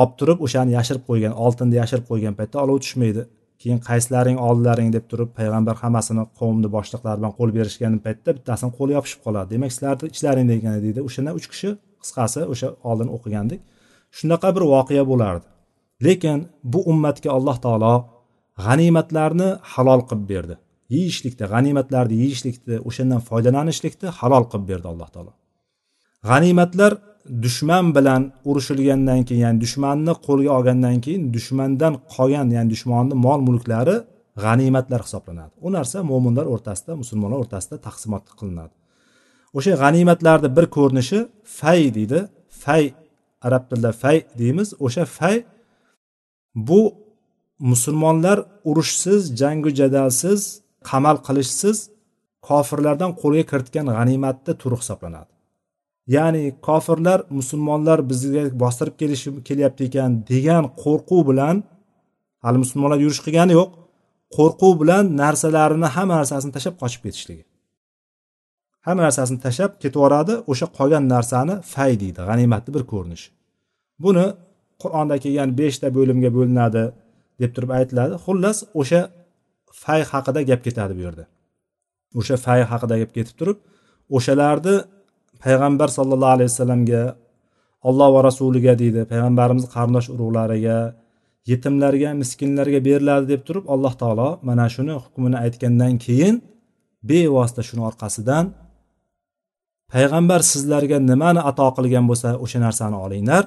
[0.00, 3.22] Olib turib o'shani yashirib qo'ygan oltinni yashirib qo'ygan paytda olov tushmaydi.
[3.62, 8.92] Keyin qaysilaring oldilaring deb turib payg'ambar hammasini qavmni boshliqlari bilan qo'l berishgan paytda bittasini qo'li
[8.98, 9.48] yopishib qoladi.
[9.54, 11.00] Demak sizlarni ichlaringda ekan deydi.
[11.08, 11.70] O'shanda uch kishi
[12.02, 13.60] qisqasi o'sha oldin o'qigandik.
[14.18, 15.46] Shunaqa bir voqea bo'lardi.
[16.06, 16.38] Lekin
[16.72, 17.94] bu ummatga alloh taolo
[18.64, 20.54] g'animatlarni halol qilib berdi.
[20.94, 25.32] Yeyishlikda g'animatlarni yeyishlikda o'shandan foydalanishlikni halol qilib berdi alloh taolo.
[26.30, 26.92] G'animatlar
[27.44, 33.96] dushman bilan urushilgandan keyin ya'ni dushmanni qo'lga olgandan keyin dushmandan qolgan ya'ni dushmanni mol mulklari
[34.44, 35.52] g'animatlar hisoblanadi.
[35.66, 38.74] U narsa mo'minlar o'rtasida musulmonlar o'rtasida taqsimot qilinadi.
[39.58, 41.18] O'sha g'animatlarni bir ko'rinishi
[41.58, 42.20] fay deydi.
[42.64, 42.84] Fay
[43.46, 44.68] arab tilida fay deymiz.
[44.86, 45.36] O'sha fay
[46.68, 46.80] bu
[47.70, 48.38] musulmonlar
[48.70, 50.40] urushsiz jangu jadalsiz
[50.88, 51.76] qamal qilishsiz
[52.48, 55.32] kofirlardan qo'lga kiritgan g'animatni turi hisoblanadi.
[56.16, 61.56] Ya'ni kofirlar musulmonlar bizga bostirib kelishi kelyapti ekan degan qo'rquv bilan
[62.44, 63.70] hali musulmonlar yurish qilgani yo'q
[64.36, 67.44] qo'rquv bilan narsalarini hamma narsasini tashlab qochib ketishligi.
[68.86, 73.28] Hamma narsasini tashlab ketib yuboradi o'sha qolgan narsani fay deydi g'animatni bir ko'rinishi
[74.04, 74.26] buni
[74.82, 76.82] qur'onda kelgan beshta bo'limga bo'linadi
[77.40, 78.14] deb turib aytiladi.
[78.24, 79.00] Xullas o'sha
[79.82, 81.24] fay haqida gap ketadi bu yerda.
[82.18, 83.58] O'sha fay haqida gap ketib turib
[84.16, 84.74] o'shalarni
[85.44, 87.02] payg'ambar sollallohu alayhi vasallamga
[87.88, 90.78] olloh va rasuliga deydi payg'ambarimiz qarindosh urug'lariga
[91.50, 96.34] yetimlarga miskinlarga beriladi deb turib alloh taolo mana shuni hukmini aytgandan keyin
[97.08, 98.44] bevosita shuni orqasidan
[99.92, 103.44] payg'ambar sizlarga nimani ato qilgan bo'lsa o'sha narsani olinglar.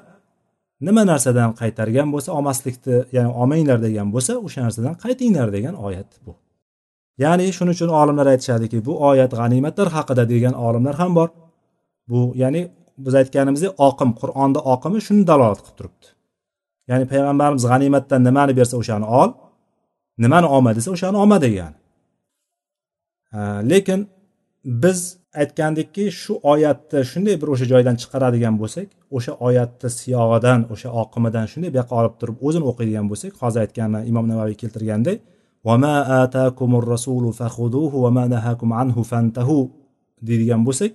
[0.88, 6.34] Nima narsadan qaytargan bo'lsa olmaslikni ya'ni olmanglar degan bo'lsa o'sha narsadan qaytinglar degan oyat bu.
[7.24, 11.30] Ya'ni shuning uchun olimlar aytishadiki bu oyat g'animatlar haqida degan olimlar ham bor.
[12.10, 12.62] Bu ya'ni
[13.06, 16.08] biz aytganimizdek oqim qur'onni oqimi shuni dalolat qilib turibdi.
[16.90, 19.30] Ya'ni payg'ambarimiz g'animatdan nimani bersa o'shani ol
[20.24, 21.74] nimani olma desa o'shani olma degan
[23.72, 24.00] lekin
[24.66, 31.46] biz aytgandikki shu oyatni shunday bir o'sha joydan chiqaradigan bo'lsak o'sha oyatni siyog'idan o'sha oqimidan
[31.52, 35.18] shunday bu yoqqa olib turib o'zini o'qiydigan bo'lsak hozir aytgan imom navaviy keltirganday
[40.28, 40.92] deydigan bo'lsak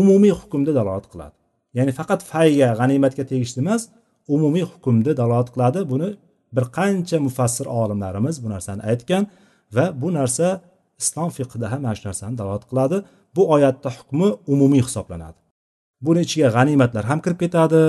[0.00, 1.36] umumiy hukmda dalolat qiladi.
[1.78, 3.82] Ya'ni faqat fayga g'animatga tegishli emas
[4.34, 5.80] umumiy hukmni dalolat qiladi.
[5.92, 6.08] Buni
[6.56, 9.24] bir qancha mufassir olimlarimiz bu narsani aytgan
[9.76, 10.46] va bu narsa
[11.02, 12.96] islom fiqida ham mana shu narsani dalolat qiladi.
[13.36, 15.38] Bu oyatda hukmi umumiy hisoblanadi.
[16.04, 17.82] Buni ichiga g'animatlar ham kirib ketadi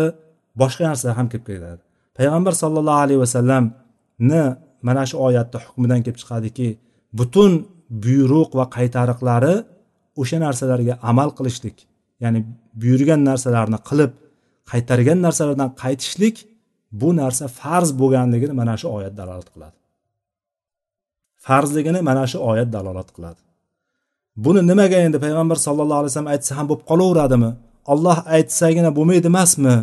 [0.61, 1.81] boshqa narsalar ham kirib ketadi.
[2.17, 4.43] Payg'ambar sollallohu alayhi vasallamni
[4.87, 6.67] mana shu oyatni hukmidan kelib chiqadiki
[7.19, 7.51] butun
[8.05, 9.55] buyruq va qaytariqlari
[10.21, 11.77] o'sha narsalarga amal qilishlik
[12.23, 12.39] ya'ni
[12.81, 14.11] buyurgan narsalarni qilib
[14.71, 16.35] qaytargan narsalardan qaytishlik
[17.01, 19.77] bu narsa farz bo'lganligini mana shu oyat dalolat qiladi.
[21.47, 23.41] Farzligini mana shu oyat dalolat qiladi.
[24.43, 27.51] Buni nimaga endi payg'ambar sallallohu alayhi vasallam aytsa ham bo'lib qolaveradimi
[27.93, 29.75] olloh aytsagina bo'lmaydi emasmi?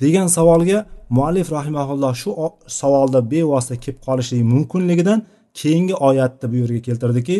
[0.00, 0.78] degan savolga
[1.16, 2.30] muallif rahimaulloh shu
[2.80, 5.18] savolda bevosita kelib qolishligi mumkinligidan
[5.60, 7.38] keyingi oyatni bu yerga keltirdiki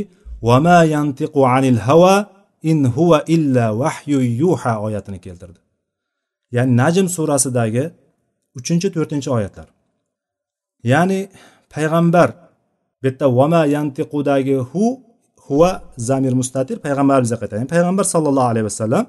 [0.49, 2.15] vama yantiqu anil hava
[2.71, 5.59] in huva illa vahyu yuha oyatini keltirdi.
[6.57, 7.85] Ya'ni najm surasidagi
[8.59, 9.69] uchinchi to'rtinchi oyatlar.
[10.93, 11.21] Ya'ni
[11.75, 12.29] payg'ambar
[13.01, 14.85] bu yerda vama yantiqudagi hu
[15.47, 15.71] huva
[16.09, 19.05] zamir mustatir payg'ambarimizga qaytadi ya'ni payg'ambar sallallohu alayhi vasallam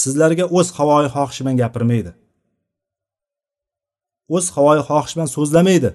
[0.00, 2.10] sizlarga o'z havoyi xohishi bilan gapirmaydi.
[4.36, 5.90] O'z havoyi xohishi bilan so'zlamaydi.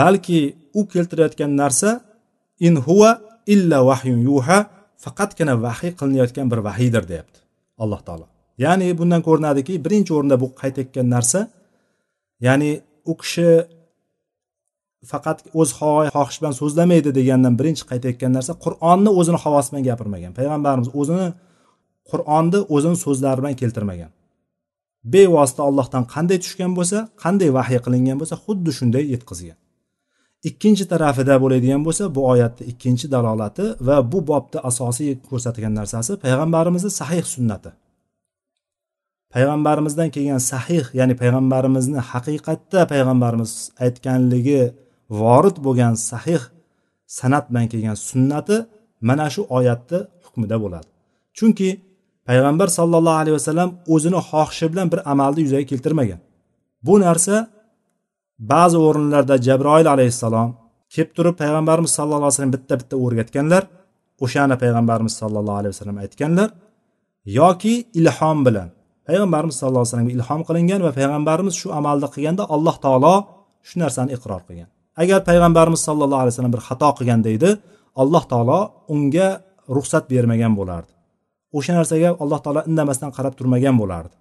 [0.00, 0.40] Balki
[0.78, 1.90] u keltirayotgan narsa
[2.66, 3.10] in huva
[3.54, 4.58] illa vahyun yuha
[5.04, 7.38] faqatgina vahiy qilinayotgan bir vahiydir deyapti
[7.82, 8.26] alloh taolo.
[8.64, 11.40] Ya'ni bundan ko'rinadiki birinchi o'rinda bu qaytayotgan narsa
[12.46, 12.70] ya'ni
[13.10, 13.48] u kishi
[15.12, 20.32] faqat o'z havoyi xohish bilan so'zlamaydi degandan birinchi qaytayotgan narsa qur'onni o'zini havosi bilan gapirmagan.
[20.38, 21.28] Payg'ambarimiz o'zini
[22.10, 24.10] qur'onni o'zini so'zlari bilan keltirmagan.
[25.12, 29.58] Bevosita allohdan qanday tushgan bo'lsa qanday vahiy qilingan bo'lsa xuddi shunday yetkazgan.
[30.48, 36.90] Ikkinchi tarafida bo'ladigan bo'lsa bu oyatni ikkinchi dalolati va bu bobda asosiy ko'rsatgan narsasi payg'ambarimizni
[37.00, 37.70] sahih sunnati.
[39.34, 43.52] Payg'ambarimizdan kelgan sahih ya'ni payg'ambarimizni haqiqatda payg'ambarimiz
[43.84, 44.62] aytganligi
[45.20, 46.42] vorid bo'lgan sahih
[47.18, 48.56] san'at bilan kelgan sunnati
[49.08, 50.88] mana shu oyatni hukmida bo'ladi.
[51.38, 51.68] Chunki
[52.28, 56.20] payg'ambar sollallohu alayhi vasallam o'zini xohishi bilan bir amalni yuzaga keltirmagan.
[56.86, 57.34] Bu narsa
[58.52, 60.50] ba'zi o'rinlarda jabroil alayhissalom
[60.94, 63.62] kelib turib payg'ambarimiz sallallohu alayhi vasallam bitta bitta o'rgatganlar
[64.24, 66.48] o'shani payg'ambarimiz sallallohu alayhi vasallam aytganlar
[67.40, 68.68] yoki ilhom bilan
[69.08, 73.14] payg'ambarimiz sallallohu alayhi vasallamga ilhom qilingan va payg'ambarimiz shu amalni qilganda alloh taolo
[73.68, 74.70] shu narsani iqror qilgan.
[75.02, 77.50] Agar payg'ambarimiz sallallohu alayhi vasallam bir xato qilganda edi
[78.02, 78.60] alloh taolo
[78.94, 79.28] unga
[79.76, 80.90] ruxsat bermagan bo'lardi.
[81.56, 84.14] O'sha narsaga alloh taolo indamasdan qarab turmagan bo'lardi.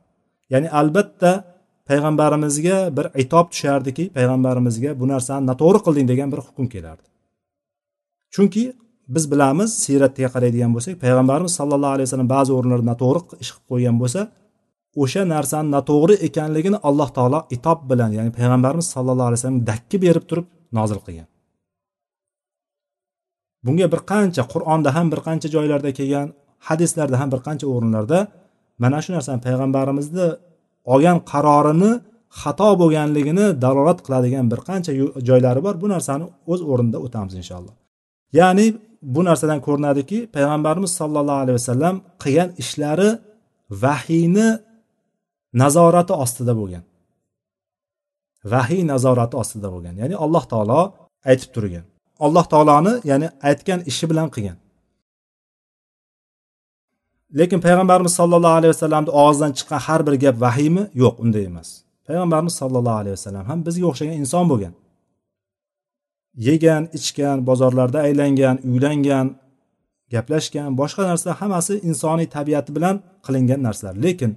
[0.53, 1.31] Ya'ni albatta
[1.89, 7.07] payg'ambarimizga bir itob tushardiki payg'ambarimizga bu narsani noto'g'ri qilding degan bir hukm kelardi.
[8.35, 8.63] Chunki
[9.15, 13.95] biz bilamiz siyratga qaraydigan bo'lsak payg'ambarimiz sallallohu alayhi vasallam ba'zi o'rinlarda noto'g'ri ish qilib qo'ygan
[14.01, 14.21] bo'lsa
[15.03, 20.25] o'sha narsani noto'g'ri ekanligini alloh taolo itob bilan ya'ni payg'ambarimiz sallallohu alayhi vasallam dakki berib
[20.29, 21.27] turib nozil qilgan.
[23.65, 26.27] Bunga bir qancha qur'onda ham bir qancha joylarda kelgan
[26.67, 28.19] hadislarda ham bir qancha o'rinlarda
[28.83, 30.27] mana shu narsani payg'ambarimizni
[30.93, 31.91] olgan qarorini
[32.41, 34.91] xato bo'lganligini dalolat qiladigan bir qancha
[35.29, 35.75] joylari bor.
[35.83, 37.75] Bu narsani o'z o'rnida o'tamiz inshaalloh.
[38.39, 38.65] Ya'ni
[39.13, 43.09] bu narsadan ko'rinadiki payg'ambarimiz sollallohu alayhi vasallam qilgan ishlari
[43.83, 44.49] vahiyni
[45.61, 46.83] nazorati ostida bo'lgan.
[48.53, 49.95] Vahiy nazorati ostida bo'lgan.
[50.01, 50.81] Ya'ni alloh taolo
[51.29, 51.85] aytib turgan.
[52.25, 54.57] Alloh taoloni ya'ni aytgan ishi bilan qilgan.
[57.39, 60.83] Lekin payg'ambarimiz sollallohu alayhi vasallamni og'zidan chiqqan har bir gap vahiymi?
[61.01, 61.69] Yo'q unday emas.
[62.07, 64.73] Payg'ambarimiz sollallohu alayhi vasallam ham bizga o'xshagan inson bo'lgan.
[66.47, 69.27] Yegan ichgan bozorlarda aylangan uylangan
[70.13, 73.95] gaplashgan boshqa narsa hammasi insoniy tabiati bilan qilingan narsalar.
[74.05, 74.31] Lekin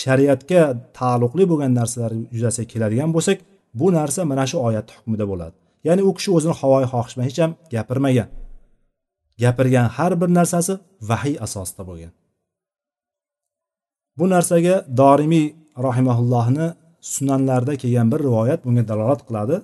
[0.00, 0.62] shariatga
[0.98, 3.38] taalluqli bo'lgan narsalar yuzasiga keladigan bo'lsak
[3.80, 5.54] bu narsa mana shu oyatni hukmida bo'ladi.
[5.88, 8.28] Ya'ni u kishi o'zini havoyi xohish bilan hech ham gapirmagan.
[9.42, 10.72] Gapirgan har bir narsasi
[11.10, 12.12] vahiy asosida bo'lgan.
[14.18, 15.46] Bu narsaga dorimiy
[15.86, 16.66] rohimaullohni
[17.14, 19.56] sunanlarida kelgan bir rivoyat bunga dalolat qiladi.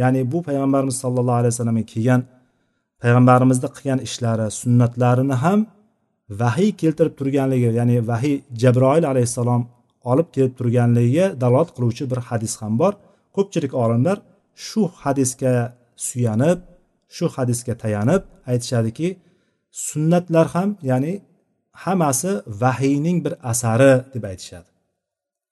[0.00, 2.20] Ya'ni bu payg'ambarimiz sollallohu alayhi vasallamga kelgan
[3.02, 5.60] payg'ambarimizni qilgan ishlari sunnatlarini ham
[6.42, 9.62] vahiy keltirib turganligi ya'ni vahiy jabroil alayhissalom
[10.10, 12.92] olib kelib turganligiga dalolat qiluvchi bir hadis ham bor.
[13.36, 14.16] Ko'pchilik olimlar
[14.66, 15.54] shu hadisga
[16.06, 16.58] suyanib
[17.16, 19.08] shu hadisga tayanib aytishadiki
[19.88, 21.12] sunnatlar ham ya'ni
[21.84, 24.68] hammasi vahiyning bir asari deb aytishadi.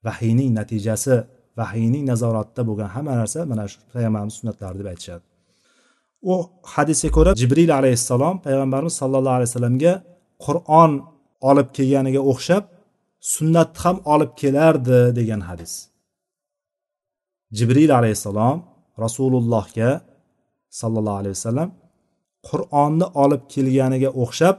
[0.06, 1.14] Vahiyning natijasi
[1.60, 5.24] vahiyning nazoratida bo'lgan hamma narsa mana shu payg'ambarimiz sunnatlari deb aytishadi.
[6.32, 6.34] U
[6.74, 9.92] hadisga ko'ra jibril alayhissalom payg'ambarimiz sallallohu alayhi vasallamga
[10.44, 10.92] qur'on
[11.50, 12.64] olib kelganiga o'xshab
[13.34, 15.72] sunnatni ham olib kelardi degan hadis.
[17.56, 18.58] Jibril alayhissalom
[19.04, 19.90] rasulullohga
[20.80, 21.70] sollallohu alayhi vasallam
[22.48, 24.56] qur'onni olib kelganiga o'xshab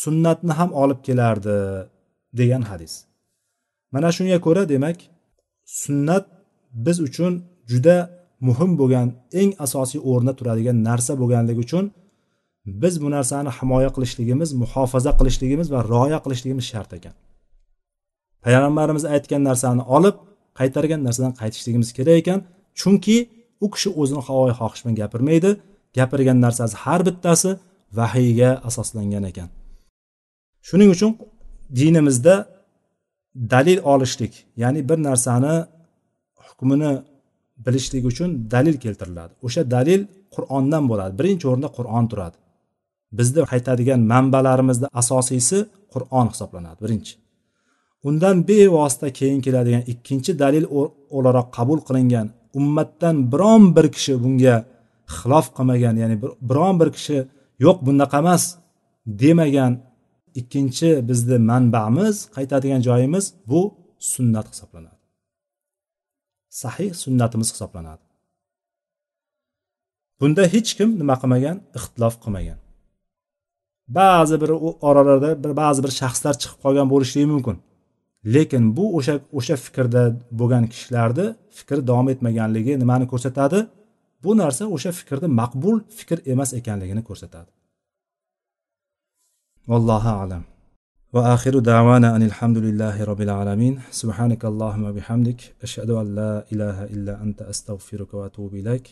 [0.00, 1.58] sunnatni ham olib kelardi
[2.40, 2.92] degan hadis.
[3.94, 4.98] Mana shunga ko'ra demak
[5.82, 6.24] sunnat
[6.86, 7.32] biz uchun
[7.70, 7.96] juda
[8.46, 9.08] muhim bo'lgan
[9.40, 11.84] eng asosiy o'rnda turadigan narsa bo'lganligi uchun
[12.66, 17.14] biz bu narsani himoya qilishligimiz muhofaza qilishligimiz va rioya qilishligimiz shart ekan.
[18.44, 20.16] Payg'ambarimiz aytgan narsani olib
[20.58, 22.40] qaytargan narsadan qaytishligimiz kerak ekan.
[22.80, 23.16] Chunki
[23.64, 25.50] u kishi o'zini havoyi xohish bilan gapirmaydi.
[25.98, 27.50] Gapirgan narsasi har bittasi
[27.98, 29.48] vahiyga asoslangan ekan.
[30.68, 31.12] Shuning uchun
[31.78, 32.34] dinimizda
[33.52, 35.54] dalil olishlik ya'ni bir narsani
[36.46, 36.92] hukmini
[37.66, 39.32] bilishlik uchun dalil keltiriladi.
[39.46, 40.00] O'sha dalil
[40.34, 41.12] qur'ondan bo'ladi.
[41.20, 42.36] Birinchi o'rinda qur'on turadi.
[43.18, 45.58] Bizni qaytadigan manbalarimizni asosiysi
[45.92, 47.14] qur'on hisoblanadi birinchi.
[48.08, 50.64] Undan bevosita keyin keladigan ikkinchi dalil
[51.16, 52.26] o'laroq qabul qilingan
[52.58, 54.56] ummatdan biron bir kishi bunga
[55.16, 56.16] xilof qilmagan ya'ni
[56.48, 57.18] biron bir kishi
[57.64, 58.44] yo'q bunaqa emas
[59.20, 59.72] demagan
[60.40, 63.60] ikkinchi bizni manbamiz qaytadigan joyimiz bu
[64.12, 65.00] sunnat hisoblanadi.
[66.60, 68.04] Sahih sunnatimiz hisoblanadi.
[70.20, 71.56] Bunda hech kim nima qilmagan?
[71.78, 72.58] Ixtilof qilmagan.
[73.88, 74.50] Ba'zi bir
[74.88, 77.56] oralarda bir ba'zi bir shaxslar chiqib qolgan bo'lishligi mumkin.
[78.34, 80.02] Lekin bu o'sha o'sha fikrda
[80.40, 81.26] bo'lgan kishilarni
[81.58, 83.58] fikri davom etmaganligi nimani ko'rsatadi?
[84.24, 87.50] Bu narsa o'sha fikrni maqbul fikr emas ekanligini ko'rsatadi.
[89.70, 90.42] Vallohu alam.
[91.14, 93.74] Va axiru davana anil hamdulillahi robbil alamin.
[94.00, 95.38] Subhanaka allohumma bihamdik.
[95.66, 98.84] Ashhadu an la ilaha illa anta astag'firuka va atubu ilayk.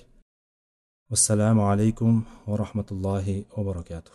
[1.11, 2.13] Vassalomu alaykum
[2.49, 4.11] va rahmatullohi va barakatuh.